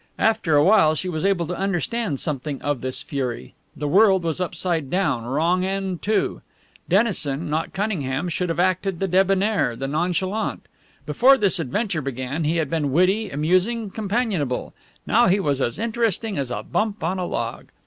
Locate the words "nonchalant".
9.87-10.63